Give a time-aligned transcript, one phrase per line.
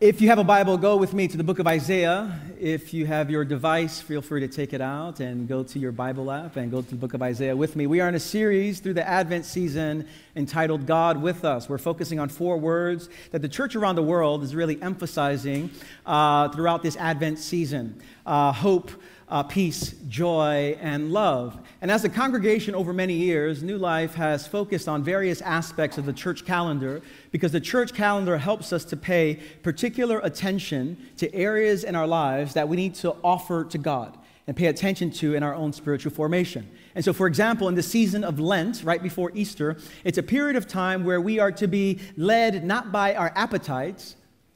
[0.00, 2.40] If you have a Bible, go with me to the book of Isaiah.
[2.58, 5.92] If you have your device, feel free to take it out and go to your
[5.92, 7.86] Bible app and go to the book of Isaiah with me.
[7.86, 11.68] We are in a series through the Advent season entitled God with Us.
[11.68, 15.68] We're focusing on four words that the church around the world is really emphasizing
[16.06, 18.92] uh, throughout this Advent season uh, hope,
[19.28, 21.58] uh, peace, joy, and love.
[21.82, 26.06] And as a congregation over many years, New Life has focused on various aspects of
[26.06, 27.02] the church calendar
[27.32, 32.54] because the church calendar helps us to pay particular attention to areas in our lives
[32.54, 34.16] that we need to offer to God
[34.46, 36.70] and pay attention to in our own spiritual formation.
[36.94, 40.54] And so, for example, in the season of Lent, right before Easter, it's a period
[40.54, 44.14] of time where we are to be led not by our appetites,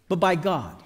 [0.08, 0.83] but by God.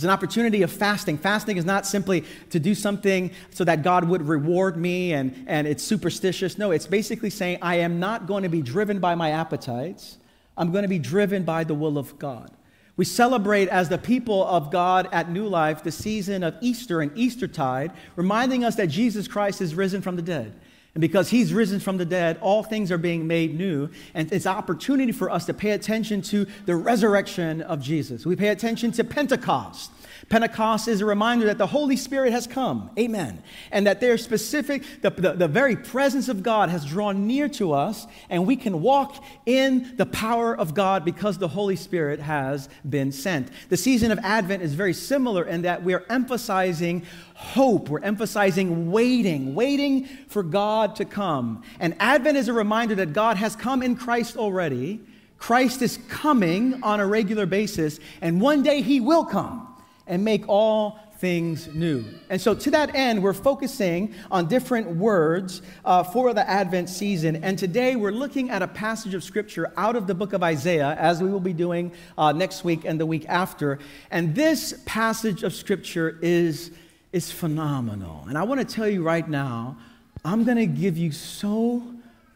[0.00, 1.18] It's an opportunity of fasting.
[1.18, 5.66] Fasting is not simply to do something so that God would reward me and, and
[5.66, 6.56] it's superstitious.
[6.56, 10.16] No, it's basically saying, I am not going to be driven by my appetites.
[10.56, 12.50] I'm going to be driven by the will of God.
[12.96, 17.14] We celebrate as the people of God at New Life the season of Easter and
[17.14, 20.58] Eastertide, reminding us that Jesus Christ is risen from the dead.
[20.94, 23.90] And because he's risen from the dead, all things are being made new.
[24.12, 28.26] And it's opportunity for us to pay attention to the resurrection of Jesus.
[28.26, 29.92] We pay attention to Pentecost.
[30.30, 32.90] Pentecost is a reminder that the Holy Spirit has come.
[32.98, 33.42] Amen.
[33.72, 37.72] And that there's specific, the, the, the, very presence of God has drawn near to
[37.72, 42.68] us, and we can walk in the power of God because the Holy Spirit has
[42.88, 43.48] been sent.
[43.70, 47.88] The season of Advent is very similar in that we're emphasizing hope.
[47.88, 51.62] We're emphasizing waiting, waiting for God to come.
[51.78, 55.00] And Advent is a reminder that God has come in Christ already.
[55.38, 59.66] Christ is coming on a regular basis, and one day he will come
[60.06, 62.02] and make all things new.
[62.30, 67.36] And so, to that end, we're focusing on different words uh, for the Advent season.
[67.36, 70.96] And today, we're looking at a passage of Scripture out of the book of Isaiah,
[70.98, 73.78] as we will be doing uh, next week and the week after.
[74.10, 76.70] And this passage of Scripture is,
[77.12, 78.24] is phenomenal.
[78.28, 79.76] And I want to tell you right now,
[80.24, 81.82] I'm going to give you so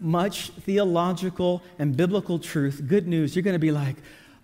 [0.00, 3.36] much theological and biblical truth, good news.
[3.36, 3.96] You're going to be like,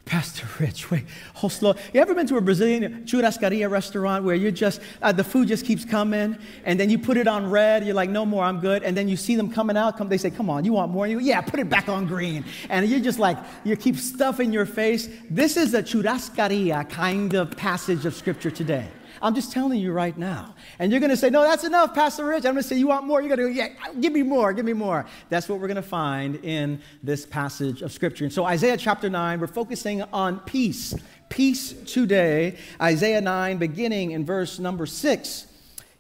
[0.04, 1.04] Pastor Rich, wait,
[1.34, 1.74] hold slow.
[1.92, 5.64] You ever been to a Brazilian churrascaria restaurant where you just, uh, the food just
[5.64, 8.82] keeps coming and then you put it on red, you're like, no more, I'm good.
[8.82, 11.06] And then you see them coming out, come, they say, come on, you want more?
[11.06, 12.44] You, yeah, put it back on green.
[12.68, 15.08] And you're just like, you keep stuffing your face.
[15.30, 18.88] This is a churrascaria kind of passage of scripture today.
[19.22, 20.54] I'm just telling you right now.
[20.78, 22.44] And you're going to say, no, that's enough, Pastor Rich.
[22.44, 23.20] I'm going to say, you want more?
[23.20, 25.06] You're going to go, yeah, give me more, give me more.
[25.28, 28.24] That's what we're going to find in this passage of Scripture.
[28.24, 30.94] And so, Isaiah chapter 9, we're focusing on peace.
[31.28, 32.56] Peace today.
[32.80, 35.46] Isaiah 9, beginning in verse number 6.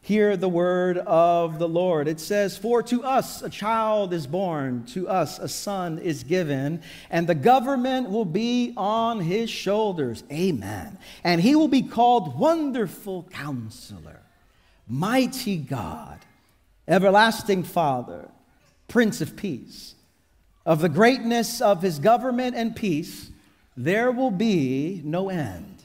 [0.02, 2.08] Hear the word of the Lord.
[2.08, 6.82] It says, For to us a child is born, to us a son is given,
[7.10, 10.24] and the government will be on his shoulders.
[10.32, 10.98] Amen.
[11.22, 14.20] And he will be called Wonderful Counselor,
[14.88, 16.18] Mighty God,
[16.88, 18.30] Everlasting Father,
[18.88, 19.94] Prince of Peace.
[20.64, 23.30] Of the greatness of his government and peace,
[23.76, 25.79] there will be no end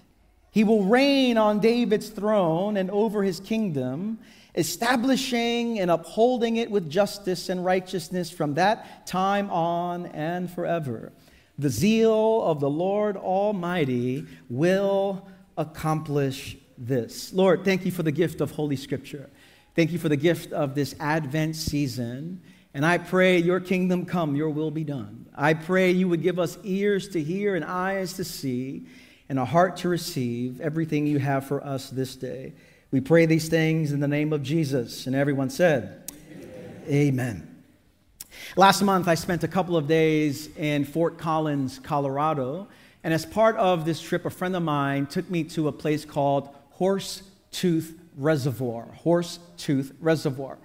[0.56, 4.18] he will reign on David's throne and over his kingdom,
[4.56, 11.12] establishing and upholding it with justice and righteousness from that time on and forever.
[11.60, 15.28] The zeal of the Lord Almighty will
[15.58, 17.34] accomplish this.
[17.34, 19.30] Lord, thank you for the gift of Holy Scripture.
[19.76, 22.42] Thank you for the gift of this Advent season.
[22.74, 25.26] And I pray your kingdom come, your will be done.
[25.36, 28.86] I pray you would give us ears to hear and eyes to see
[29.30, 32.54] and a heart to receive everything you have for us this day.
[32.92, 35.08] We pray these things in the name of Jesus.
[35.08, 36.12] And everyone said,
[36.88, 36.90] Amen.
[36.90, 37.56] Amen.
[38.56, 42.68] Last month, I spent a couple of days in Fort Collins, Colorado.
[43.04, 46.06] And as part of this trip, a friend of mine took me to a place
[46.06, 48.84] called Horse Tooth Reservoir.
[48.84, 50.58] Horse Tooth Reservoir.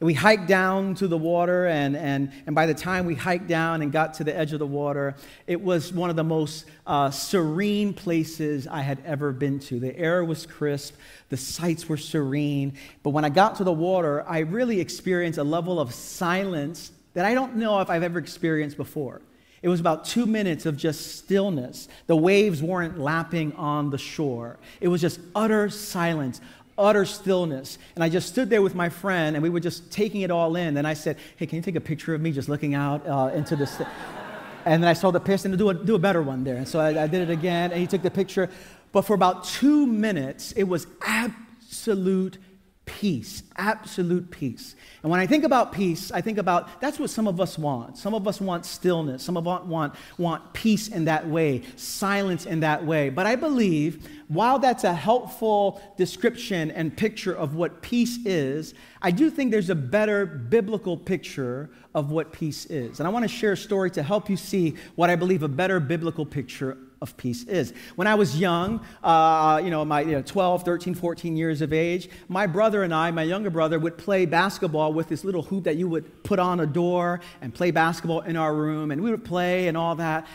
[0.00, 3.82] We hiked down to the water, and, and, and by the time we hiked down
[3.82, 5.16] and got to the edge of the water,
[5.48, 9.80] it was one of the most uh, serene places I had ever been to.
[9.80, 10.94] The air was crisp,
[11.30, 12.74] the sights were serene.
[13.02, 17.24] But when I got to the water, I really experienced a level of silence that
[17.24, 19.20] I don't know if I've ever experienced before.
[19.62, 21.88] It was about two minutes of just stillness.
[22.06, 24.58] The waves weren't lapping on the shore.
[24.80, 26.40] It was just utter silence,
[26.78, 27.78] utter stillness.
[27.94, 30.56] And I just stood there with my friend, and we were just taking it all
[30.56, 30.76] in.
[30.76, 33.30] And I said, Hey, can you take a picture of me just looking out uh,
[33.34, 33.80] into this?
[34.64, 36.56] And then I saw the piston to do a, do a better one there.
[36.56, 38.50] And so I, I did it again, and he took the picture.
[38.92, 42.36] But for about two minutes, it was absolute
[42.88, 44.74] peace, absolute peace.
[45.02, 47.98] And when I think about peace, I think about that's what some of us want.
[47.98, 49.22] Some of us want stillness.
[49.22, 53.10] Some of us want, want peace in that way, silence in that way.
[53.10, 59.10] But I believe while that's a helpful description and picture of what peace is, I
[59.10, 63.00] do think there's a better biblical picture of what peace is.
[63.00, 65.48] And I want to share a story to help you see what I believe a
[65.48, 67.72] better biblical picture of peace is.
[67.96, 71.72] When I was young, uh, you know, my you know, 12, 13, 14 years of
[71.72, 75.64] age, my brother and I, my younger brother, would play basketball with this little hoop
[75.64, 79.10] that you would put on a door and play basketball in our room, and we
[79.10, 80.26] would play and all that.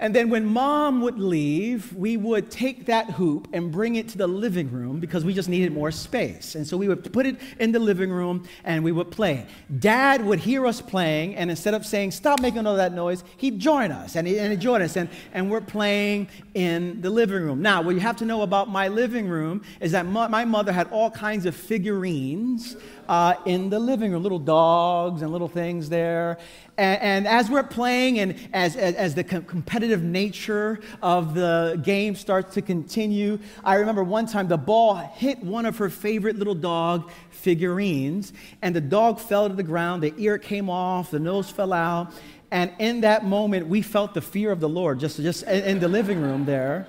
[0.00, 4.18] And then when mom would leave, we would take that hoop and bring it to
[4.18, 6.54] the living room because we just needed more space.
[6.54, 9.46] And so we would put it in the living room and we would play.
[9.78, 13.58] Dad would hear us playing, and instead of saying, Stop making all that noise, he'd
[13.58, 14.96] join us and, he, and he'd join us.
[14.96, 17.60] And, and we're playing in the living room.
[17.60, 20.88] Now, what you have to know about my living room is that my mother had
[20.90, 22.74] all kinds of figurines
[23.10, 26.38] uh, in the living room, little dogs and little things there.
[26.80, 31.78] And, and as we're playing and as, as, as the com- competitive nature of the
[31.84, 36.36] game starts to continue, I remember one time the ball hit one of her favorite
[36.36, 38.32] little dog figurines,
[38.62, 42.14] and the dog fell to the ground, the ear came off, the nose fell out.
[42.50, 45.88] And in that moment, we felt the fear of the Lord just, just in the
[45.88, 46.88] living room there.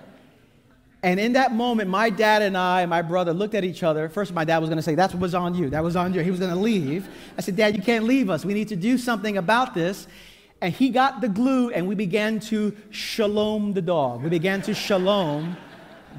[1.03, 4.07] And in that moment, my dad and I, and my brother, looked at each other.
[4.07, 5.69] First, my dad was going to say, That was on you.
[5.69, 6.21] That was on you.
[6.21, 7.09] He was going to leave.
[7.37, 8.45] I said, Dad, you can't leave us.
[8.45, 10.07] We need to do something about this.
[10.61, 14.21] And he got the glue, and we began to shalom the dog.
[14.21, 15.57] We began to shalom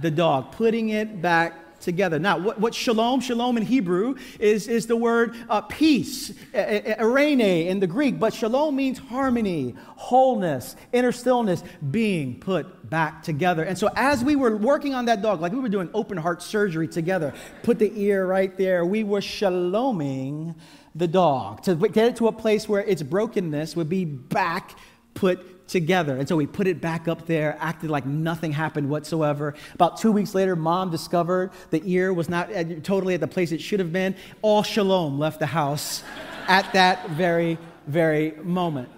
[0.00, 2.18] the dog, putting it back together.
[2.18, 7.80] Now, what, what shalom, shalom in Hebrew is, is the word uh, peace, eirene in
[7.80, 13.64] the Greek, but shalom means harmony, wholeness, inner stillness, being put back together.
[13.64, 16.42] And so, as we were working on that dog, like we were doing open heart
[16.42, 20.54] surgery together, put the ear right there, we were shaloming
[20.94, 24.76] the dog to get it to a place where its brokenness would be back
[25.14, 26.16] put together.
[26.16, 29.54] And so we put it back up there, acted like nothing happened whatsoever.
[29.74, 32.50] About two weeks later, mom discovered the ear was not
[32.84, 34.14] totally at the place it should have been.
[34.42, 36.02] All shalom left the house
[36.48, 38.90] at that very, very moment.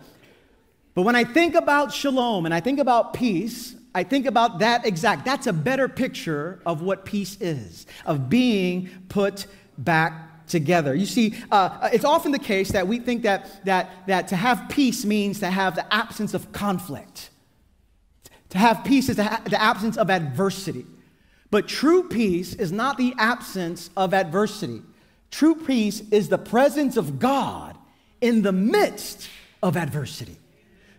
[0.94, 4.84] But when I think about shalom and I think about peace, I think about that
[4.84, 5.24] exact.
[5.24, 9.46] That's a better picture of what peace is, of being put
[9.78, 10.94] back together.
[10.94, 14.68] You see, uh, it's often the case that we think that, that, that to have
[14.68, 17.30] peace means to have the absence of conflict.
[18.50, 20.86] To have peace is ha- the absence of adversity.
[21.50, 24.82] But true peace is not the absence of adversity.
[25.30, 27.76] True peace is the presence of God
[28.20, 29.28] in the midst
[29.62, 30.36] of adversity.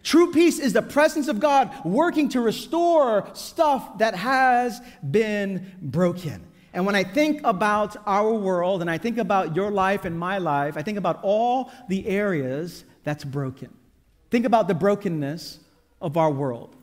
[0.03, 6.45] True peace is the presence of God working to restore stuff that has been broken.
[6.75, 10.39] And when I think about our world and I think about your life and my
[10.39, 13.73] life, I think about all the areas that's broken.
[14.29, 15.59] Think about the brokenness
[16.01, 16.75] of our world.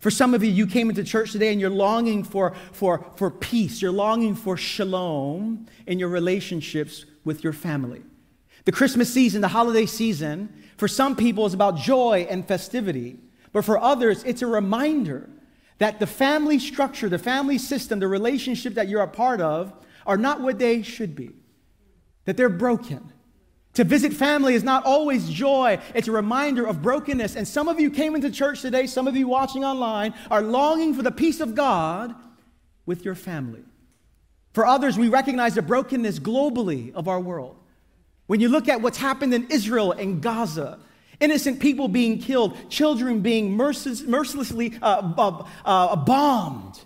[0.00, 3.30] For some of you, you came into church today and you're longing for, for, for
[3.30, 3.80] peace.
[3.80, 8.02] You're longing for shalom in your relationships with your family.
[8.66, 13.16] The Christmas season, the holiday season, for some people is about joy and festivity.
[13.52, 15.30] But for others, it's a reminder
[15.78, 19.72] that the family structure, the family system, the relationship that you're a part of
[20.06, 21.34] are not what they should be,
[22.24, 23.12] that they're broken.
[23.74, 27.36] To visit family is not always joy, it's a reminder of brokenness.
[27.36, 30.94] And some of you came into church today, some of you watching online are longing
[30.94, 32.14] for the peace of God
[32.86, 33.62] with your family.
[34.52, 37.56] For others, we recognize the brokenness globally of our world.
[38.26, 40.80] When you look at what's happened in Israel and Gaza,
[41.20, 46.80] Innocent people being killed, children being mercilessly uh, uh, uh, bombed.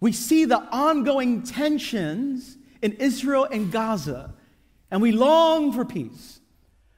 [0.00, 4.34] We see the ongoing tensions in Israel and Gaza,
[4.90, 6.40] and we long for peace.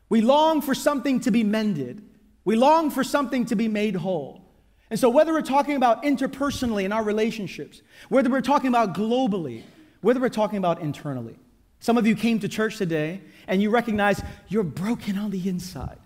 [0.09, 2.03] We long for something to be mended.
[2.45, 4.43] We long for something to be made whole.
[4.91, 9.63] And so, whether we're talking about interpersonally in our relationships, whether we're talking about globally,
[10.03, 11.39] whether we're talking about internally,
[11.81, 15.99] some of you came to church today and you recognize you're broken on the inside.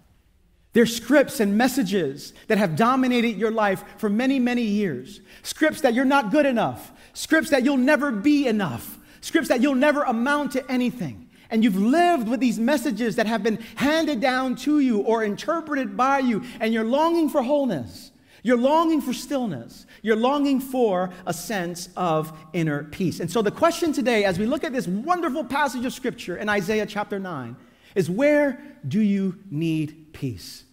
[0.77, 5.23] There's scripts and messages that have dominated your life for many, many years.
[5.43, 6.93] Scripts that you're not good enough.
[7.15, 8.99] Scripts that you'll never be enough.
[9.23, 11.31] Scripts that you'll never amount to anything.
[11.49, 15.97] And you've lived with these messages that have been handed down to you or interpreted
[15.97, 18.11] by you, and you're longing for wholeness.
[18.43, 19.87] You're longing for stillness.
[20.03, 23.21] You're longing for a sense of inner peace.
[23.21, 26.51] And so, the question today, as we look at this wonderful passage of Scripture in
[26.51, 27.57] Isaiah chapter 9,
[27.95, 30.65] is where do you need peace?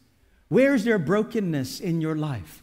[0.53, 2.61] Where's there brokenness in your life?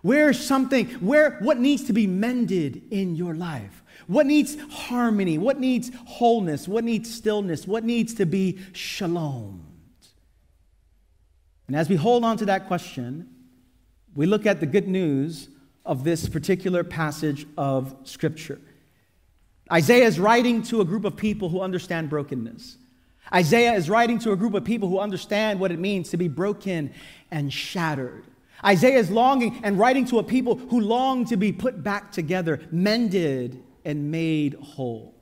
[0.00, 3.82] Where's something, where, what needs to be mended in your life?
[4.06, 5.38] What needs harmony?
[5.38, 6.68] What needs wholeness?
[6.68, 7.66] What needs stillness?
[7.66, 9.66] What needs to be shalom?
[11.66, 13.28] And as we hold on to that question,
[14.14, 15.48] we look at the good news
[15.84, 18.60] of this particular passage of Scripture.
[19.72, 22.76] Isaiah is writing to a group of people who understand brokenness.
[23.34, 26.28] Isaiah is writing to a group of people who understand what it means to be
[26.28, 26.92] broken
[27.30, 28.24] and shattered.
[28.64, 32.60] Isaiah is longing and writing to a people who long to be put back together,
[32.70, 35.14] mended, and made whole.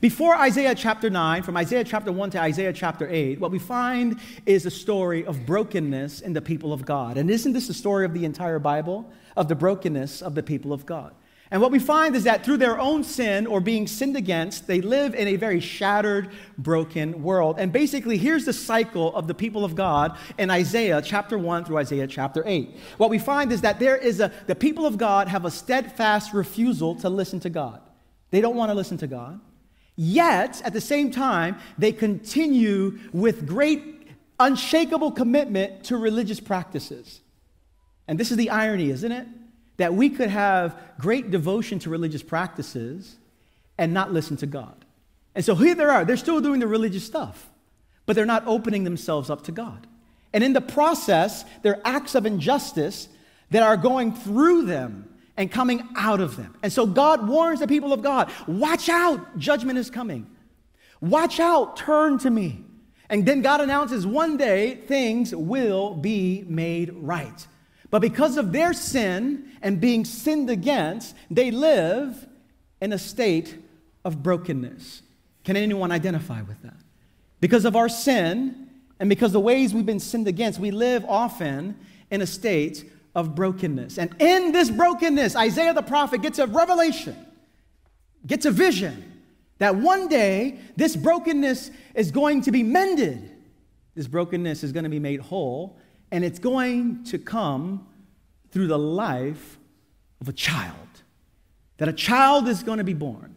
[0.00, 4.20] Before Isaiah chapter 9, from Isaiah chapter 1 to Isaiah chapter 8, what we find
[4.46, 7.16] is a story of brokenness in the people of God.
[7.16, 9.10] And isn't this the story of the entire Bible?
[9.36, 11.14] Of the brokenness of the people of God.
[11.52, 14.80] And what we find is that through their own sin or being sinned against, they
[14.80, 17.56] live in a very shattered, broken world.
[17.58, 21.78] And basically, here's the cycle of the people of God in Isaiah chapter 1 through
[21.78, 22.76] Isaiah chapter 8.
[22.98, 26.32] What we find is that there is a, the people of God have a steadfast
[26.32, 27.80] refusal to listen to God.
[28.30, 29.40] They don't want to listen to God.
[29.96, 37.20] Yet, at the same time, they continue with great, unshakable commitment to religious practices.
[38.06, 39.26] And this is the irony, isn't it?
[39.80, 43.16] That we could have great devotion to religious practices
[43.78, 44.84] and not listen to God.
[45.34, 47.48] And so here they are, they're still doing the religious stuff,
[48.04, 49.86] but they're not opening themselves up to God.
[50.34, 53.08] And in the process, there are acts of injustice
[53.52, 56.54] that are going through them and coming out of them.
[56.62, 60.26] And so God warns the people of God watch out, judgment is coming.
[61.00, 62.64] Watch out, turn to me.
[63.08, 67.46] And then God announces one day things will be made right.
[67.90, 72.26] But because of their sin and being sinned against, they live
[72.80, 73.58] in a state
[74.04, 75.02] of brokenness.
[75.44, 76.76] Can anyone identify with that?
[77.40, 78.68] Because of our sin
[78.98, 81.76] and because the ways we've been sinned against, we live often
[82.10, 83.98] in a state of brokenness.
[83.98, 87.16] And in this brokenness, Isaiah the prophet gets a revelation,
[88.26, 89.06] gets a vision
[89.58, 93.30] that one day this brokenness is going to be mended.
[93.94, 95.78] This brokenness is going to be made whole
[96.10, 97.86] and it's going to come
[98.50, 99.58] through the life
[100.20, 100.76] of a child.
[101.78, 103.36] That a child is going to be born.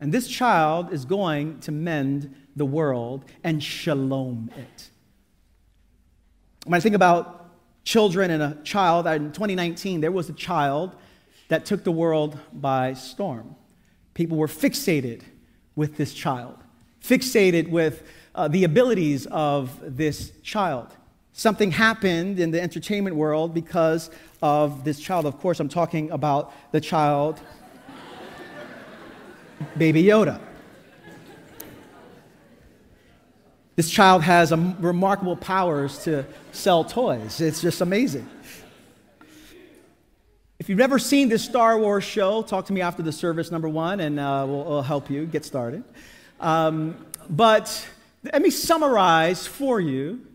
[0.00, 4.90] And this child is going to mend the world and shalom it.
[6.64, 7.50] When I think about
[7.84, 10.96] children and a child, in 2019, there was a child
[11.48, 13.54] that took the world by storm.
[14.14, 15.22] People were fixated
[15.76, 16.56] with this child,
[17.02, 18.02] fixated with
[18.34, 20.88] uh, the abilities of this child.
[21.38, 24.08] Something happened in the entertainment world because
[24.40, 25.26] of this child.
[25.26, 27.38] Of course, I'm talking about the child,
[29.76, 30.40] Baby Yoda.
[33.74, 37.42] This child has remarkable powers to sell toys.
[37.42, 38.26] It's just amazing.
[40.58, 43.68] If you've never seen this Star Wars show, talk to me after the service, number
[43.68, 45.84] one, and uh, we'll, we'll, help you get started.
[46.40, 47.86] Um, but
[48.24, 50.26] let me summarize for you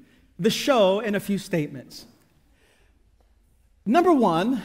[0.41, 2.07] the show in a few statements.
[3.86, 4.63] Number one,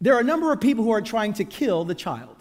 [0.00, 2.36] there are a number of people who are trying to kill the child.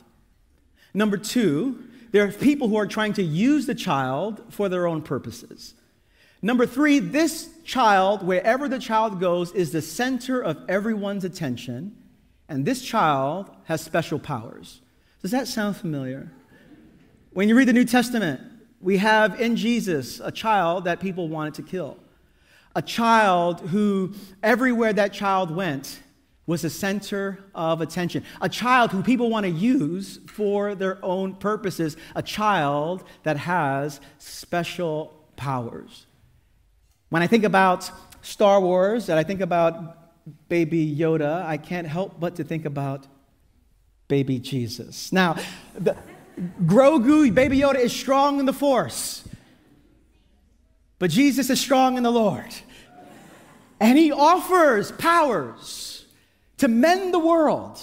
[0.93, 5.01] Number two, there are people who are trying to use the child for their own
[5.01, 5.74] purposes.
[6.43, 11.96] Number three, this child, wherever the child goes, is the center of everyone's attention,
[12.48, 14.81] and this child has special powers.
[15.24, 16.31] Does that sound familiar?
[17.31, 18.39] When you read the New Testament,
[18.79, 21.98] we have in Jesus a child that people wanted to kill
[22.77, 26.00] a child who, everywhere that child went,
[26.46, 28.24] was the center of attention.
[28.39, 31.98] A child who people want to use for their own purposes.
[32.15, 36.05] A child that has special powers.
[37.10, 37.89] When I think about
[38.22, 39.98] Star Wars and I think about
[40.48, 43.07] baby Yoda, I can't help but to think about
[44.07, 45.12] baby Jesus.
[45.12, 45.36] Now,
[45.74, 45.98] the,
[46.63, 49.26] Grogu, baby Yoda, is strong in the Force,
[51.00, 52.54] but Jesus is strong in the Lord.
[53.80, 56.06] And he offers powers
[56.58, 57.80] to mend the world,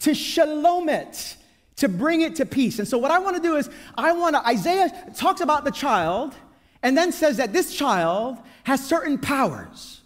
[0.00, 1.36] to shalom it,
[1.76, 2.78] to bring it to peace.
[2.78, 5.70] And so, what I want to do is, I want to, Isaiah talks about the
[5.70, 6.34] child
[6.82, 10.00] and then says that this child has certain powers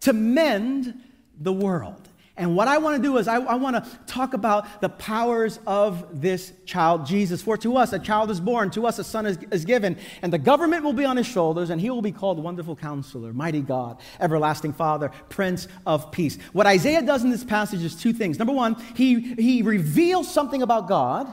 [0.00, 1.00] to mend
[1.38, 2.08] the world.
[2.40, 5.60] And what I want to do is, I, I want to talk about the powers
[5.66, 7.42] of this child, Jesus.
[7.42, 10.32] For to us a child is born, to us a son is, is given, and
[10.32, 13.60] the government will be on his shoulders, and he will be called Wonderful Counselor, Mighty
[13.60, 16.38] God, Everlasting Father, Prince of Peace.
[16.54, 18.38] What Isaiah does in this passage is two things.
[18.38, 21.30] Number one, he, he reveals something about God,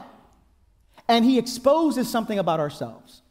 [1.08, 3.22] and he exposes something about ourselves.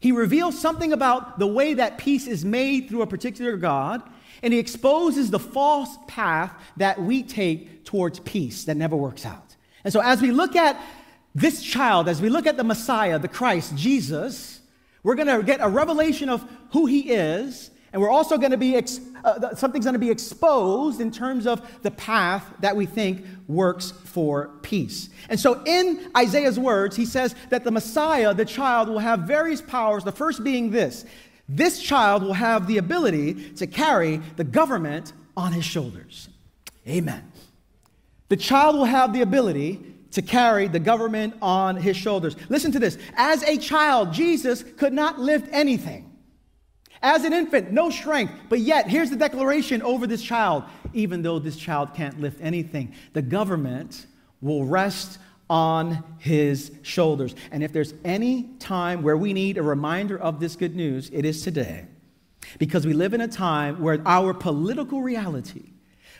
[0.00, 4.02] He reveals something about the way that peace is made through a particular God,
[4.42, 9.56] And he exposes the false path that we take towards peace that never works out.
[9.84, 10.80] And so, as we look at
[11.34, 14.60] this child, as we look at the Messiah, the Christ, Jesus,
[15.02, 18.56] we're going to get a revelation of who he is, and we're also going to
[18.56, 22.86] be, ex- uh, something's going to be exposed in terms of the path that we
[22.86, 25.10] think works for peace.
[25.28, 29.60] And so in Isaiah's words, he says that the Messiah, the child, will have various
[29.60, 30.04] powers.
[30.04, 31.04] The first being this
[31.48, 36.28] this child will have the ability to carry the government on his shoulders.
[36.86, 37.30] Amen.
[38.28, 39.80] The child will have the ability
[40.12, 42.36] to carry the government on his shoulders.
[42.48, 42.98] Listen to this.
[43.16, 46.10] As a child, Jesus could not lift anything.
[47.02, 48.32] As an infant, no strength.
[48.48, 52.94] But yet, here's the declaration over this child even though this child can't lift anything,
[53.12, 54.06] the government
[54.40, 55.18] will rest
[55.48, 57.34] on his shoulders.
[57.50, 61.24] And if there's any time where we need a reminder of this good news, it
[61.24, 61.86] is today.
[62.58, 65.72] Because we live in a time where our political reality,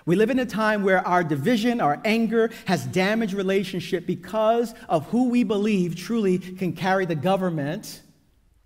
[0.04, 5.06] we live in a time where our division, our anger has damaged relationship because of
[5.06, 8.02] who we believe truly can carry the government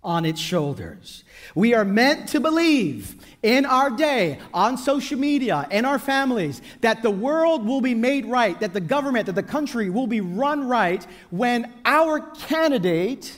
[0.03, 1.23] on its shoulders.
[1.55, 7.01] We are meant to believe in our day, on social media, in our families, that
[7.03, 10.67] the world will be made right, that the government, that the country will be run
[10.67, 13.37] right when our candidate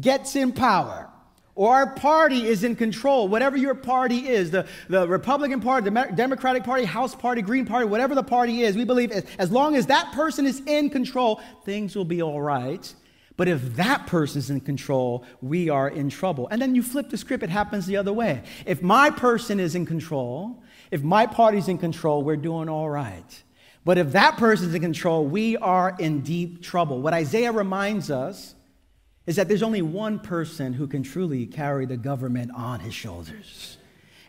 [0.00, 1.08] gets in power
[1.58, 6.12] or our party is in control, whatever your party is the, the Republican Party, the
[6.14, 9.74] Democratic Party, House Party, Green Party, whatever the party is, we believe as, as long
[9.74, 12.94] as that person is in control, things will be all right.
[13.38, 16.48] But if that person's in control, we are in trouble.
[16.50, 18.42] And then you flip the script, it happens the other way.
[18.66, 23.42] If my person is in control, if my party's in control, we're doing all right.
[23.84, 27.00] But if that person's in control, we are in deep trouble.
[27.00, 28.56] What Isaiah reminds us
[29.24, 33.78] is that there's only one person who can truly carry the government on his shoulders,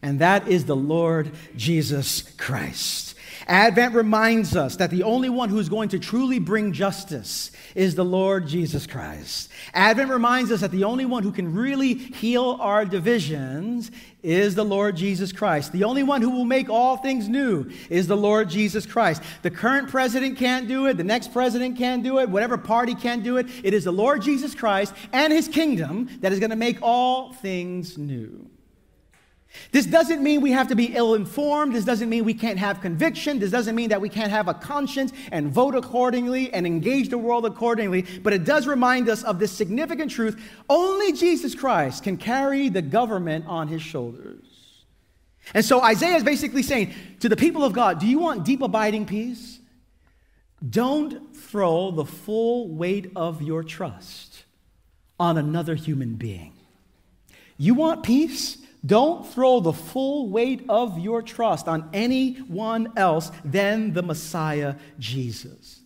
[0.04, 3.09] and that is the Lord Jesus Christ.
[3.50, 8.06] Advent reminds us that the only one who's going to truly bring justice is the
[8.06, 9.50] Lord Jesus Christ.
[9.74, 13.89] Advent reminds us that the only one who can really heal our divisions
[14.22, 15.72] is the Lord Jesus Christ.
[15.72, 19.24] The only one who will make all things new is the Lord Jesus Christ.
[19.41, 23.24] The current president can't do it, the next president can't do it, whatever party can't
[23.24, 23.48] do it.
[23.63, 27.33] It is the Lord Jesus Christ and his kingdom that is going to make all
[27.33, 28.48] things new.
[29.72, 31.74] This doesn't mean we have to be ill informed.
[31.74, 33.40] This doesn't mean we can't have conviction.
[33.40, 37.18] This doesn't mean that we can't have a conscience and vote accordingly and engage the
[37.18, 38.03] world accordingly.
[38.24, 42.81] But it does remind us of this significant truth only Jesus Christ can carry the
[42.81, 44.46] government on his shoulders.
[45.53, 48.62] And so Isaiah is basically saying to the people of God, Do you want deep,
[48.62, 49.59] abiding peace?
[50.68, 54.44] Don't throw the full weight of your trust
[55.20, 56.53] on another human being.
[57.57, 58.57] You want peace?
[58.85, 65.81] Don't throw the full weight of your trust on anyone else than the Messiah, Jesus.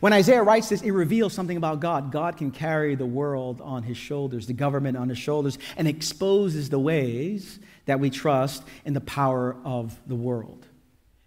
[0.00, 2.12] When Isaiah writes this, it reveals something about God.
[2.12, 6.68] God can carry the world on his shoulders, the government on his shoulders, and exposes
[6.68, 10.66] the ways that we trust in the power of the world.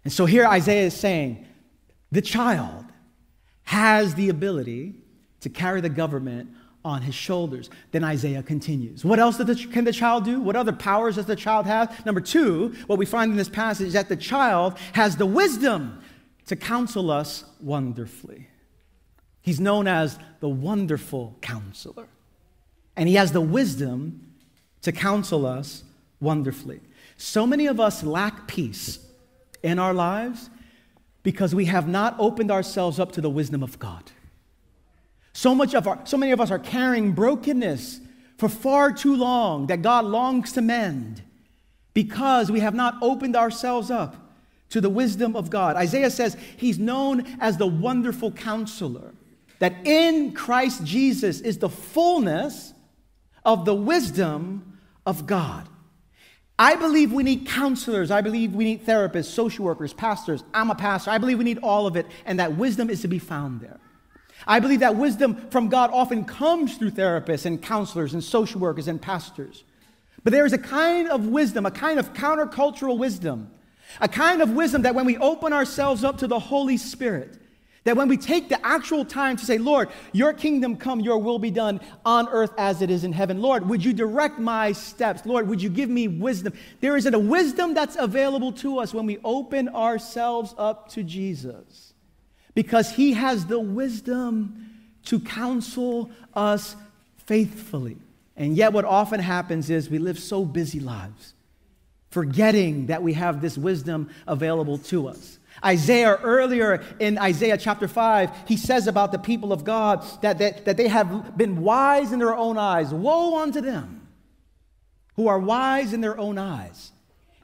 [0.04, 1.46] And so here Isaiah is saying
[2.12, 2.84] the child
[3.64, 4.94] has the ability
[5.40, 6.50] to carry the government
[6.84, 7.70] on his shoulders.
[7.92, 9.04] Then Isaiah continues.
[9.04, 10.40] What else can the child do?
[10.40, 12.04] What other powers does the child have?
[12.06, 16.02] Number two, what we find in this passage is that the child has the wisdom
[16.46, 18.48] to counsel us wonderfully.
[19.42, 22.08] He's known as the wonderful counselor.
[22.96, 24.34] And he has the wisdom
[24.82, 25.84] to counsel us
[26.20, 26.80] wonderfully.
[27.16, 28.98] So many of us lack peace
[29.62, 30.50] in our lives
[31.22, 34.10] because we have not opened ourselves up to the wisdom of God.
[35.32, 38.00] So much of our, so many of us are carrying brokenness
[38.38, 41.22] for far too long that God longs to mend
[41.94, 44.16] because we have not opened ourselves up
[44.70, 45.76] to the wisdom of God.
[45.76, 49.14] Isaiah says he's known as the wonderful counselor,
[49.58, 52.72] that in Christ Jesus is the fullness
[53.44, 55.68] of the wisdom of God.
[56.58, 58.10] I believe we need counselors.
[58.10, 60.44] I believe we need therapists, social workers, pastors.
[60.52, 61.10] I'm a pastor.
[61.10, 63.80] I believe we need all of it, and that wisdom is to be found there.
[64.46, 68.88] I believe that wisdom from God often comes through therapists and counselors and social workers
[68.88, 69.64] and pastors.
[70.22, 73.50] But there is a kind of wisdom, a kind of countercultural wisdom,
[74.00, 77.36] a kind of wisdom that when we open ourselves up to the Holy Spirit,
[77.84, 81.38] that when we take the actual time to say, Lord, your kingdom come, your will
[81.38, 83.40] be done on earth as it is in heaven.
[83.40, 85.24] Lord, would you direct my steps?
[85.24, 86.52] Lord, would you give me wisdom?
[86.80, 91.89] There is a wisdom that's available to us when we open ourselves up to Jesus
[92.54, 94.70] because he has the wisdom
[95.04, 96.76] to counsel us
[97.26, 97.96] faithfully.
[98.36, 101.34] And yet, what often happens is we live so busy lives
[102.10, 105.38] forgetting that we have this wisdom available to us.
[105.64, 110.64] Isaiah, earlier in Isaiah chapter 5, he says about the people of God that, that,
[110.64, 112.92] that they have been wise in their own eyes.
[112.92, 114.08] Woe unto them
[115.16, 116.92] who are wise in their own eyes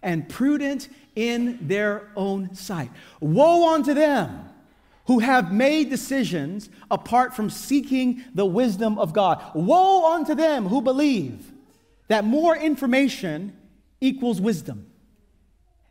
[0.03, 2.91] and prudent in their own sight.
[3.21, 4.49] Woe unto them
[5.07, 9.43] who have made decisions apart from seeking the wisdom of God.
[9.55, 11.53] Woe unto them who believe
[12.09, 13.57] that more information
[14.01, 14.87] equals wisdom.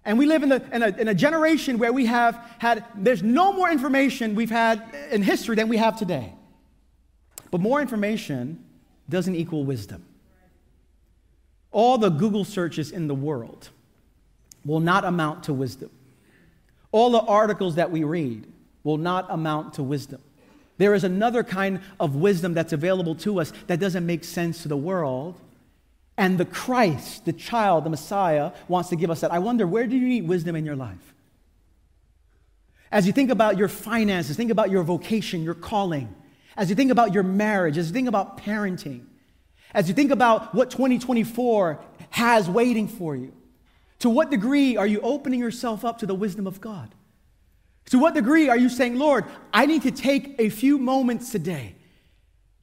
[0.03, 3.23] And we live in, the, in, a, in a generation where we have had, there's
[3.23, 6.33] no more information we've had in history than we have today.
[7.49, 8.63] But more information
[9.09, 10.05] doesn't equal wisdom.
[11.71, 13.69] All the Google searches in the world
[14.63, 15.89] will not amount to wisdom.
[16.91, 18.51] All the articles that we read
[18.85, 20.21] will not amount to wisdom.
[20.77, 24.69] There is another kind of wisdom that's available to us that doesn't make sense to
[24.69, 25.41] the world,
[26.17, 29.33] and the Christ, the child, the Messiah, wants to give us that.
[29.33, 31.13] I wonder, where do you need wisdom in your life?
[32.91, 36.13] As you think about your finances, think about your vocation, your calling,
[36.55, 39.05] as you think about your marriage, as you think about parenting,
[39.73, 43.33] as you think about what 2024 has waiting for you,
[43.99, 46.93] to what degree are you opening yourself up to the wisdom of God?
[47.91, 51.75] To what degree are you saying, Lord, I need to take a few moments today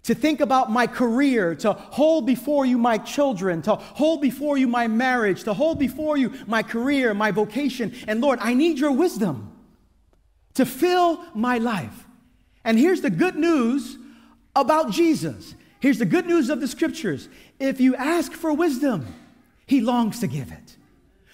[0.04, 4.66] to think about my career, to hold before you my children, to hold before you
[4.66, 7.94] my marriage, to hold before you my career, my vocation.
[8.08, 9.56] And Lord, I need your wisdom
[10.54, 12.06] to fill my life.
[12.64, 13.96] And here's the good news
[14.56, 15.54] about Jesus.
[15.78, 17.28] Here's the good news of the scriptures.
[17.60, 19.06] If you ask for wisdom,
[19.66, 20.76] he longs to give it.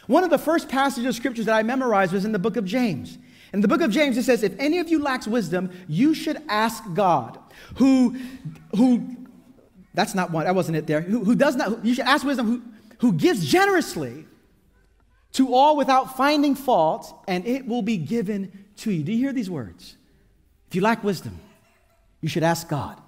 [0.06, 2.64] One of the first passages of scriptures that I memorized was in the book of
[2.64, 3.18] James.
[3.52, 6.42] In the book of James, it says, If any of you lacks wisdom, you should
[6.48, 7.38] ask God,
[7.76, 8.16] who,
[8.76, 9.16] who,
[9.94, 12.46] that's not one, that wasn't it there, who, who does not, you should ask wisdom,
[12.46, 12.62] who,
[12.98, 14.26] who gives generously
[15.32, 19.02] to all without finding fault, and it will be given to you.
[19.02, 19.96] Do you hear these words?
[20.68, 21.38] If you lack wisdom,
[22.20, 23.00] you should ask God,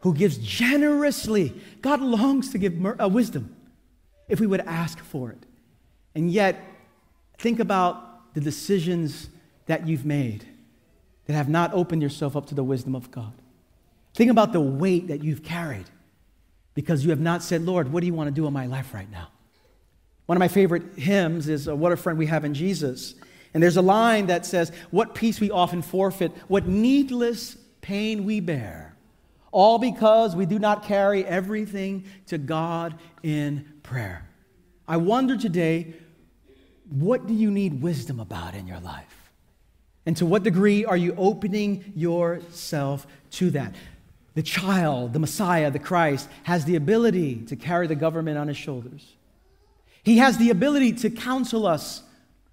[0.00, 1.54] who gives generously.
[1.80, 3.56] God longs to give uh, wisdom
[4.28, 5.46] if we would ask for it.
[6.14, 6.62] And yet,
[7.38, 9.28] think about the decisions
[9.72, 10.44] that you've made
[11.24, 13.32] that have not opened yourself up to the wisdom of God.
[14.12, 15.86] Think about the weight that you've carried
[16.74, 18.92] because you have not said, Lord, what do you want to do in my life
[18.92, 19.28] right now?
[20.26, 23.14] One of my favorite hymns is uh, What a Friend We Have in Jesus.
[23.54, 28.40] And there's a line that says, What peace we often forfeit, what needless pain we
[28.40, 28.94] bear,
[29.52, 34.28] all because we do not carry everything to God in prayer.
[34.86, 35.94] I wonder today,
[36.90, 39.21] what do you need wisdom about in your life?
[40.04, 43.74] And to what degree are you opening yourself to that?
[44.34, 48.56] The child, the Messiah, the Christ, has the ability to carry the government on his
[48.56, 49.14] shoulders.
[50.02, 52.02] He has the ability to counsel us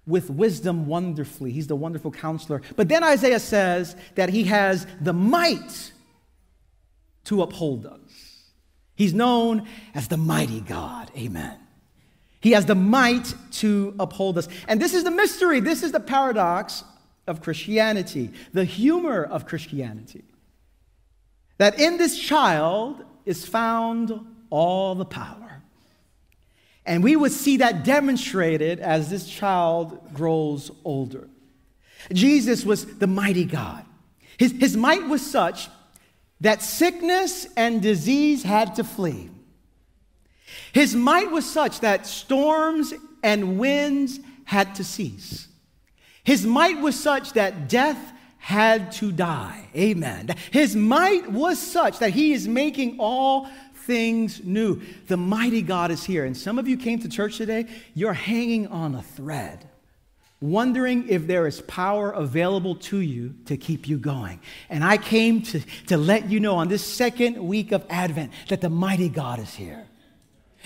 [0.06, 1.52] with wisdom wonderfully.
[1.52, 2.62] He's the wonderful counselor.
[2.76, 5.92] But then Isaiah says that he has the might
[7.24, 7.98] to uphold us.
[8.94, 11.10] He's known as the mighty God.
[11.16, 11.56] Amen.
[12.40, 14.48] He has the might to uphold us.
[14.68, 15.60] And this is the mystery.
[15.60, 16.84] This is the paradox
[17.30, 20.24] of Christianity, the humor of Christianity.
[21.58, 25.62] That in this child is found all the power.
[26.84, 31.28] And we would see that demonstrated as this child grows older.
[32.12, 33.84] Jesus was the mighty God.
[34.38, 35.68] His, his might was such
[36.40, 39.30] that sickness and disease had to flee.
[40.72, 45.46] His might was such that storms and winds had to cease.
[46.24, 47.98] His might was such that death
[48.38, 49.68] had to die.
[49.76, 50.34] Amen.
[50.50, 54.80] His might was such that he is making all things new.
[55.08, 56.24] The mighty God is here.
[56.24, 59.68] And some of you came to church today, you're hanging on a thread,
[60.40, 64.40] wondering if there is power available to you to keep you going.
[64.68, 68.60] And I came to, to let you know on this second week of Advent that
[68.60, 69.86] the mighty God is here.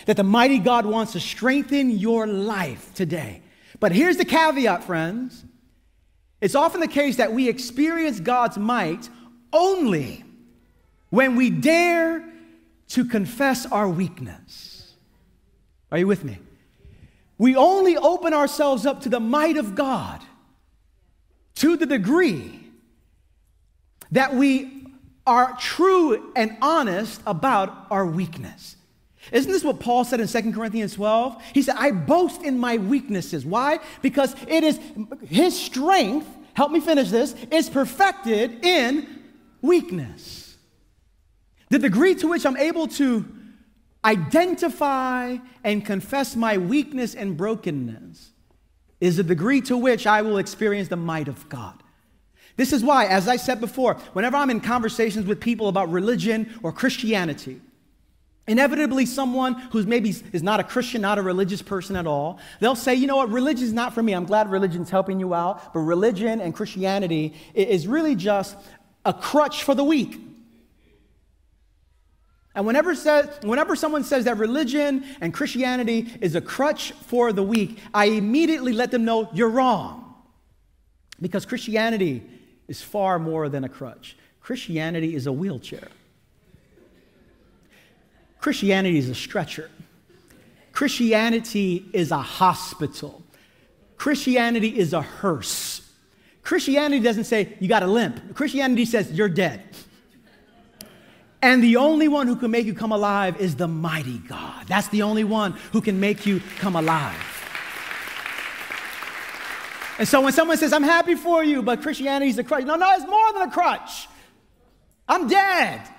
[0.07, 3.43] That the mighty God wants to strengthen your life today.
[3.81, 5.45] But here's the caveat, friends.
[6.41, 9.09] It's often the case that we experience God's might
[9.53, 10.25] only
[11.11, 12.25] when we dare
[12.89, 14.95] to confess our weakness.
[15.91, 16.39] Are you with me?
[17.39, 20.23] We only open ourselves up to the might of God
[21.57, 22.61] to the degree
[24.11, 24.87] that we
[25.27, 28.77] are true and honest about our weakness.
[29.33, 31.43] Isn't this what Paul said in 2 Corinthians 12?
[31.55, 33.45] He said, I boast in my weaknesses.
[33.47, 33.81] Why?
[34.03, 34.79] Because it is
[35.27, 39.23] his strength, help me finish this, is perfected in
[39.63, 40.57] weakness.
[41.71, 43.25] The degree to which I'm able to
[44.05, 48.31] identify and confess my weakness and brokenness
[49.01, 51.83] is the degree to which I will experience the might of God.
[52.57, 56.59] This is why, as I said before, whenever I'm in conversations with people about religion
[56.63, 57.61] or Christianity,
[58.47, 62.75] inevitably someone who's maybe is not a Christian, not a religious person at all, they'll
[62.75, 64.13] say, you know what, religion's not for me.
[64.13, 68.57] I'm glad religion's helping you out, but religion and Christianity is really just
[69.05, 70.21] a crutch for the weak.
[72.55, 77.43] And whenever, says, whenever someone says that religion and Christianity is a crutch for the
[77.43, 80.15] weak, I immediately let them know you're wrong.
[81.21, 82.23] Because Christianity
[82.69, 84.17] is far more than a crutch.
[84.41, 85.89] Christianity is a wheelchair.
[88.45, 89.71] Christianity is a stretcher.
[90.73, 93.23] Christianity is a hospital.
[93.97, 95.81] Christianity is a hearse.
[96.43, 98.35] Christianity doesn't say you got a limp.
[98.35, 99.63] Christianity says you're dead.
[101.41, 104.67] And the only one who can make you come alive is the mighty God.
[104.67, 107.17] That's the only one who can make you come alive.
[109.99, 112.77] And so when someone says, I'm happy for you, but Christianity is a crutch, no,
[112.77, 114.07] no, it's more than a crutch.
[115.09, 115.94] I'm dead.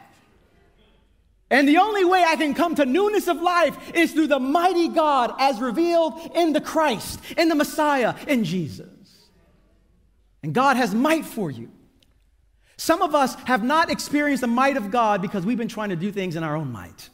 [1.49, 4.87] And the only way I can come to newness of life is through the mighty
[4.87, 8.89] God as revealed in the Christ, in the Messiah, in Jesus.
[10.41, 11.71] And God has might for you.
[12.77, 15.95] Some of us have not experienced the might of God because we've been trying to
[15.95, 17.09] do things in our own might.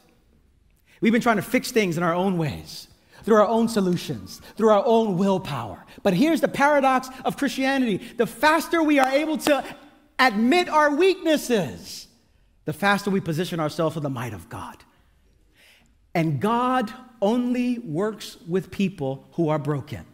[1.00, 2.88] We've been trying to fix things in our own ways
[3.24, 5.84] through our own solutions, through our own willpower.
[6.02, 9.64] But here's the paradox of Christianity the faster we are able to
[10.18, 12.08] admit our weaknesses,
[12.64, 14.76] the faster we position ourselves for the might of God.
[16.14, 20.04] And God only works with people who are broken.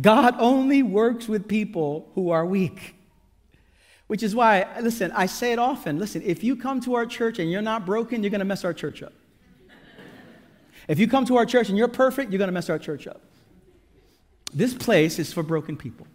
[0.00, 2.94] God only works with people who are weak.
[4.06, 5.98] Which is why, listen, I say it often.
[5.98, 8.64] Listen, if you come to our church and you're not broken, you're going to mess
[8.64, 9.12] our church up.
[10.88, 13.08] If you come to our church and you're perfect, you're going to mess our church
[13.08, 13.20] up.
[14.54, 16.06] This place is for broken people.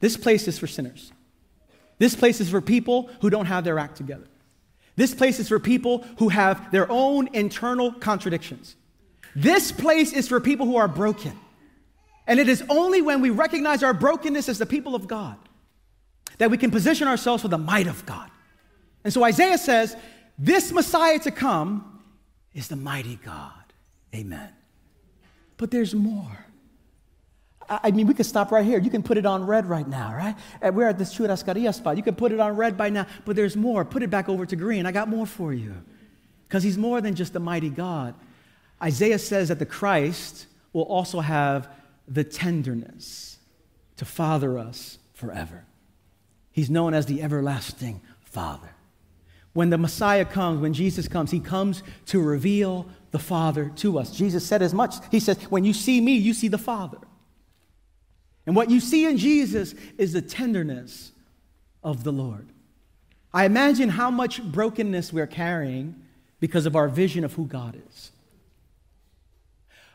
[0.00, 1.12] This place is for sinners.
[2.02, 4.26] This place is for people who don't have their act together.
[4.96, 8.74] This place is for people who have their own internal contradictions.
[9.36, 11.38] This place is for people who are broken.
[12.26, 15.36] And it is only when we recognize our brokenness as the people of God
[16.38, 18.28] that we can position ourselves for the might of God.
[19.04, 19.96] And so Isaiah says,
[20.36, 22.02] This Messiah to come
[22.52, 23.72] is the mighty God.
[24.12, 24.48] Amen.
[25.56, 26.46] But there's more.
[27.68, 28.78] I mean, we could stop right here.
[28.78, 30.34] You can put it on red right now, right?
[30.60, 31.96] Uh, we're at this Churrascaria spot.
[31.96, 33.84] You can put it on red by now, but there's more.
[33.84, 34.84] Put it back over to green.
[34.86, 35.74] I got more for you.
[36.44, 38.14] Because he's more than just the mighty God.
[38.82, 41.68] Isaiah says that the Christ will also have
[42.08, 43.38] the tenderness
[43.96, 45.64] to father us forever.
[46.50, 48.74] He's known as the everlasting Father.
[49.52, 54.10] When the Messiah comes, when Jesus comes, he comes to reveal the Father to us.
[54.10, 54.94] Jesus said as much.
[55.10, 56.98] He says, When you see me, you see the Father.
[58.46, 61.12] And what you see in Jesus is the tenderness
[61.82, 62.48] of the Lord.
[63.32, 65.94] I imagine how much brokenness we're carrying
[66.40, 68.12] because of our vision of who God is.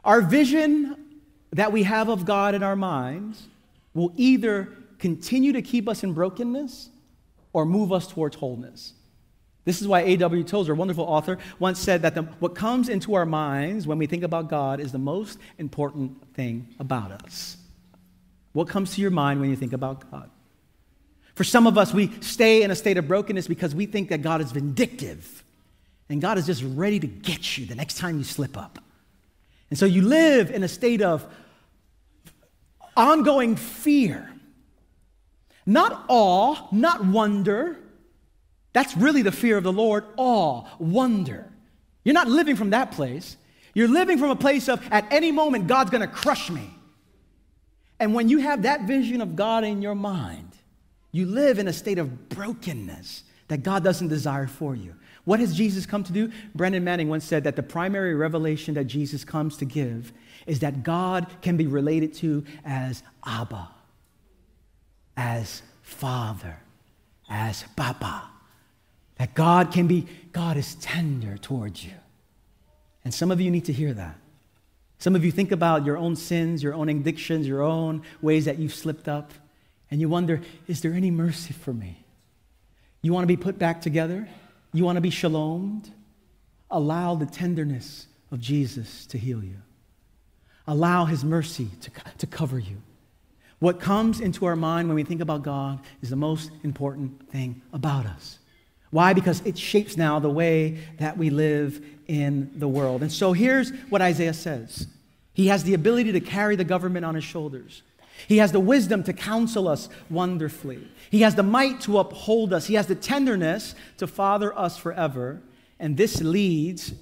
[0.03, 0.95] Our vision
[1.51, 3.47] that we have of God in our minds
[3.93, 6.89] will either continue to keep us in brokenness
[7.53, 8.93] or move us towards wholeness.
[9.65, 10.45] This is why A.W.
[10.45, 14.07] Tozer, a wonderful author, once said that the, what comes into our minds when we
[14.07, 17.56] think about God is the most important thing about us.
[18.53, 20.29] What comes to your mind when you think about God?
[21.35, 24.23] For some of us, we stay in a state of brokenness because we think that
[24.23, 25.43] God is vindictive
[26.09, 28.79] and God is just ready to get you the next time you slip up.
[29.69, 31.27] And so you live in a state of
[32.95, 34.31] ongoing fear.
[35.65, 37.77] Not awe, not wonder,
[38.73, 41.51] that's really the fear of the Lord awe, wonder.
[42.03, 43.35] You're not living from that place.
[43.73, 46.69] You're living from a place of, at any moment, God's going to crush me.
[47.99, 50.51] And when you have that vision of God in your mind,
[51.11, 54.93] you live in a state of brokenness that God doesn't desire for you.
[55.23, 56.31] What has Jesus come to do?
[56.55, 60.13] Brennan Manning once said that the primary revelation that Jesus comes to give
[60.45, 63.69] is that God can be related to as Abba,
[65.15, 66.57] as Father,
[67.29, 68.29] as Papa.
[69.17, 71.93] That God can be, God is tender towards you.
[73.03, 74.15] And some of you need to hear that.
[74.99, 78.57] Some of you think about your own sins, your own addictions, your own ways that
[78.57, 79.31] you've slipped up,
[79.91, 82.03] and you wonder, is there any mercy for me?
[83.01, 84.27] You want to be put back together?
[84.73, 85.89] You want to be shalomed?
[86.69, 89.57] Allow the tenderness of Jesus to heal you.
[90.65, 92.81] Allow his mercy to, to cover you.
[93.59, 97.61] What comes into our mind when we think about God is the most important thing
[97.71, 98.36] about us.
[98.91, 99.13] Why?
[99.13, 103.01] Because it shapes now the way that we live in the world.
[103.01, 104.87] And so here's what Isaiah says
[105.33, 107.83] He has the ability to carry the government on his shoulders.
[108.27, 110.87] He has the wisdom to counsel us wonderfully.
[111.11, 112.65] He has the might to uphold us.
[112.65, 115.41] He has the tenderness to father us forever.
[115.79, 116.93] And this leads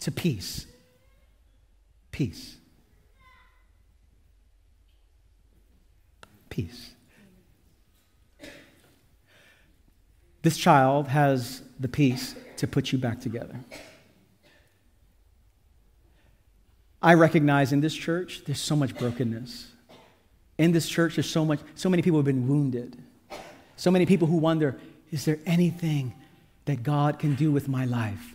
[0.00, 0.66] to peace.
[2.12, 2.56] Peace.
[6.48, 6.90] Peace.
[10.42, 13.60] This child has the peace to put you back together.
[17.02, 19.72] I recognize in this church there's so much brokenness.
[20.58, 23.02] In this church, there's so much, so many people have been wounded.
[23.76, 24.78] So many people who wonder,
[25.10, 26.12] is there anything
[26.66, 28.34] that God can do with my life?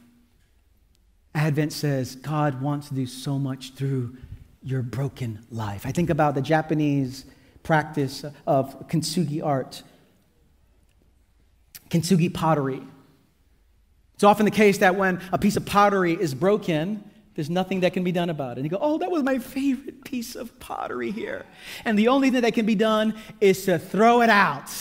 [1.35, 4.17] Advent says God wants to do so much through
[4.63, 5.85] your broken life.
[5.85, 7.25] I think about the Japanese
[7.61, 9.83] practice of kintsugi art,
[11.89, 12.81] kintsugi pottery.
[14.15, 17.03] It's often the case that when a piece of pottery is broken,
[17.35, 18.61] there's nothing that can be done about it.
[18.61, 21.45] And you go, oh, that was my favorite piece of pottery here.
[21.83, 24.71] And the only thing that can be done is to throw it out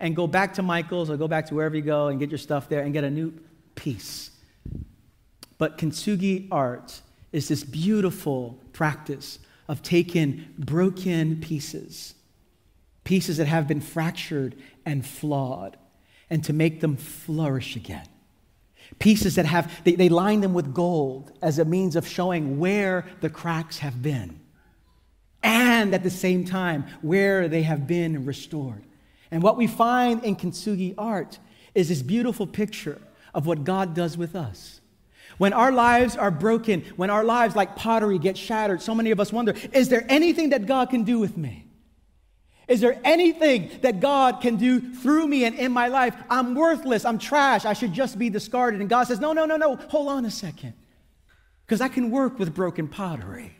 [0.00, 2.38] and go back to Michael's or go back to wherever you go and get your
[2.38, 3.32] stuff there and get a new
[3.76, 4.30] piece.
[5.56, 7.00] But kintsugi art
[7.32, 12.14] is this beautiful practice of taking broken pieces,
[13.04, 15.76] pieces that have been fractured and flawed,
[16.30, 18.06] and to make them flourish again
[18.98, 23.06] pieces that have, they, they line them with gold as a means of showing where
[23.20, 24.40] the cracks have been.
[25.42, 28.84] And at the same time, where they have been restored.
[29.30, 31.38] And what we find in kintsugi art
[31.74, 33.00] is this beautiful picture
[33.32, 34.80] of what God does with us.
[35.38, 39.20] When our lives are broken, when our lives like pottery get shattered, so many of
[39.20, 41.64] us wonder, is there anything that God can do with me?
[42.70, 46.14] Is there anything that God can do through me and in my life?
[46.30, 47.04] I'm worthless.
[47.04, 47.64] I'm trash.
[47.64, 48.80] I should just be discarded.
[48.80, 49.74] And God says, No, no, no, no.
[49.74, 50.74] Hold on a second.
[51.66, 53.56] Because I can work with broken pottery.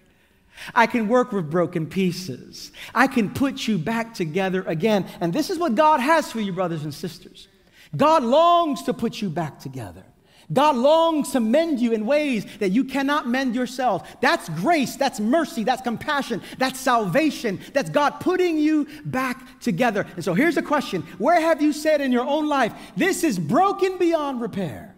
[0.76, 2.70] I can work with broken pieces.
[2.94, 5.06] I can put you back together again.
[5.20, 7.48] And this is what God has for you, brothers and sisters.
[7.96, 10.04] God longs to put you back together.
[10.52, 14.20] God longs to mend you in ways that you cannot mend yourself.
[14.20, 20.06] That's grace, that's mercy, that's compassion, that's salvation, that's God putting you back together.
[20.16, 23.38] And so here's a question Where have you said in your own life, this is
[23.38, 24.96] broken beyond repair?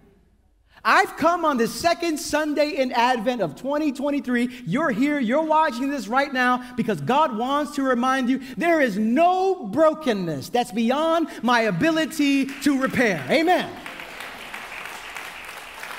[0.85, 4.65] I've come on the second Sunday in Advent of 2023.
[4.67, 8.99] You're here, you're watching this right now because God wants to remind you there is
[8.99, 13.25] no brokenness that's beyond my ability to repair.
[13.31, 13.71] Amen.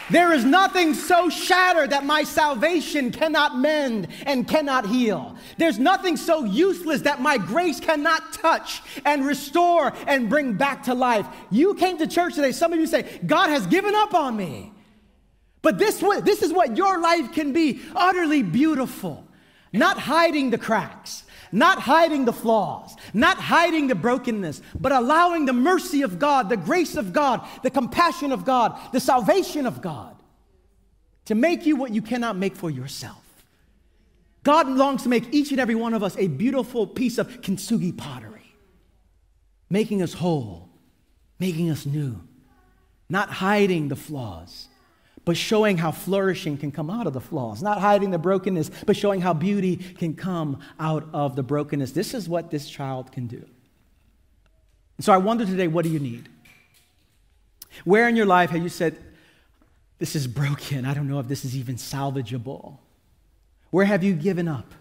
[0.10, 5.38] There is nothing so shattered that my salvation cannot mend and cannot heal.
[5.58, 10.94] There's nothing so useless that my grace cannot touch and restore and bring back to
[10.94, 11.26] life.
[11.50, 14.74] You came to church today, some of you say, God has given up on me.
[15.62, 19.26] But this, this is what your life can be utterly beautiful,
[19.72, 25.54] not hiding the cracks, not hiding the flaws, not hiding the brokenness, but allowing the
[25.54, 30.16] mercy of God, the grace of God, the compassion of God, the salvation of God
[31.26, 33.22] to make you what you cannot make for yourself.
[34.44, 37.96] God longs to make each and every one of us a beautiful piece of kintsugi
[37.96, 38.56] pottery,
[39.70, 40.70] making us whole,
[41.40, 42.20] making us new,
[43.08, 44.68] not hiding the flaws
[45.26, 48.96] but showing how flourishing can come out of the flaws, not hiding the brokenness, but
[48.96, 51.92] showing how beauty can come out of the brokenness.
[51.92, 53.46] This is what this child can do.
[54.98, 56.30] And so I wonder today, what do you need?
[57.86, 58.98] Where in your life have you said,
[59.98, 60.86] This is broken.
[60.86, 62.78] I don't know if this is even salvageable?
[63.72, 64.74] Where have you given up?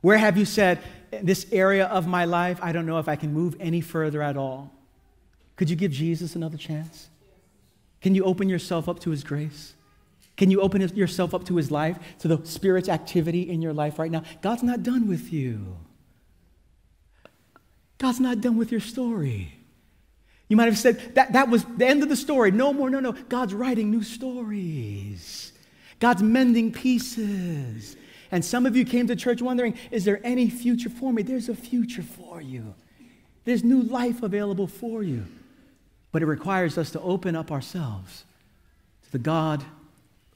[0.00, 0.80] Where have you said,
[1.22, 4.36] This area of my life, I don't know if I can move any further at
[4.36, 4.72] all?
[5.56, 7.08] Could you give Jesus another chance?
[8.04, 9.72] Can you open yourself up to His grace?
[10.36, 13.98] Can you open yourself up to His life, to the Spirit's activity in your life
[13.98, 14.24] right now?
[14.42, 15.78] God's not done with you.
[17.96, 19.54] God's not done with your story.
[20.48, 22.50] You might have said that, that was the end of the story.
[22.50, 23.12] No more, no, no.
[23.12, 25.54] God's writing new stories.
[25.98, 27.96] God's mending pieces.
[28.30, 31.22] And some of you came to church wondering, is there any future for me?
[31.22, 32.74] There's a future for you.
[33.46, 35.24] There's new life available for you.
[36.14, 38.24] But it requires us to open up ourselves
[39.02, 39.64] to the God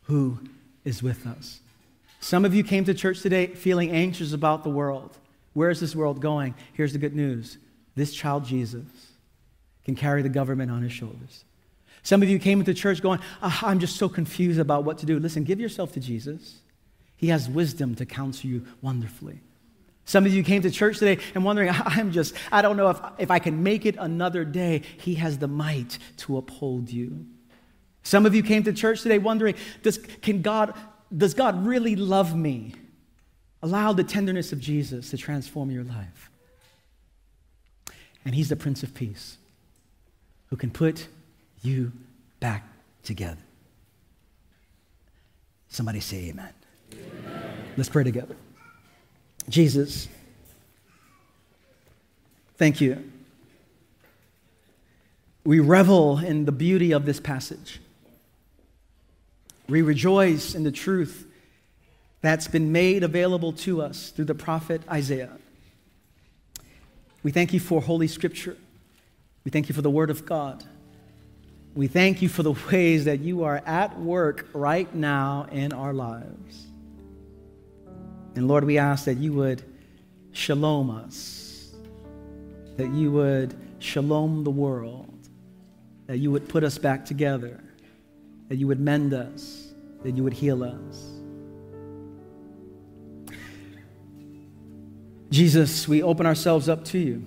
[0.02, 0.40] who
[0.84, 1.60] is with us.
[2.18, 5.16] Some of you came to church today feeling anxious about the world.
[5.52, 6.56] Where is this world going?
[6.72, 7.58] Here's the good news
[7.94, 8.82] this child, Jesus,
[9.84, 11.44] can carry the government on his shoulders.
[12.02, 15.06] Some of you came into church going, oh, I'm just so confused about what to
[15.06, 15.20] do.
[15.20, 16.56] Listen, give yourself to Jesus.
[17.14, 19.42] He has wisdom to counsel you wonderfully.
[20.08, 22.98] Some of you came to church today and wondering, I'm just, I don't know if,
[23.18, 24.80] if I can make it another day.
[24.96, 27.26] He has the might to uphold you.
[28.04, 30.72] Some of you came to church today wondering, does, can God,
[31.14, 32.72] does God really love me?
[33.62, 36.30] Allow the tenderness of Jesus to transform your life.
[38.24, 39.36] And He's the Prince of Peace
[40.46, 41.06] who can put
[41.60, 41.92] you
[42.40, 42.66] back
[43.02, 43.36] together.
[45.68, 46.54] Somebody say amen.
[46.94, 47.52] amen.
[47.76, 48.36] Let's pray together.
[49.48, 50.08] Jesus,
[52.56, 53.10] thank you.
[55.44, 57.80] We revel in the beauty of this passage.
[59.68, 61.26] We rejoice in the truth
[62.20, 65.32] that's been made available to us through the prophet Isaiah.
[67.22, 68.56] We thank you for Holy Scripture.
[69.44, 70.64] We thank you for the Word of God.
[71.74, 75.94] We thank you for the ways that you are at work right now in our
[75.94, 76.66] lives.
[78.38, 79.64] And Lord, we ask that you would
[80.30, 81.72] shalom us,
[82.76, 85.12] that you would shalom the world,
[86.06, 87.60] that you would put us back together,
[88.46, 89.72] that you would mend us,
[90.04, 91.18] that you would heal us.
[95.30, 97.24] Jesus, we open ourselves up to you.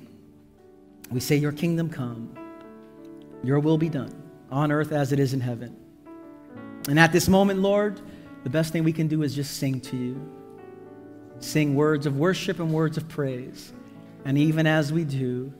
[1.11, 2.33] We say, Your kingdom come,
[3.43, 4.15] your will be done
[4.49, 5.75] on earth as it is in heaven.
[6.87, 7.99] And at this moment, Lord,
[8.45, 10.40] the best thing we can do is just sing to you.
[11.41, 13.73] Sing words of worship and words of praise.
[14.25, 15.51] And even as we do,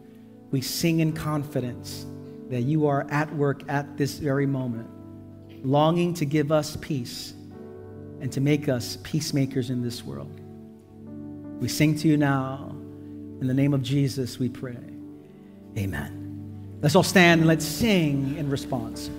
[0.51, 2.05] we sing in confidence
[2.49, 4.87] that you are at work at this very moment,
[5.65, 7.33] longing to give us peace
[8.21, 10.39] and to make us peacemakers in this world.
[11.59, 12.75] We sing to you now.
[13.39, 14.77] In the name of Jesus, we pray.
[15.77, 16.79] Amen.
[16.81, 19.09] Let's all stand and let's sing in response.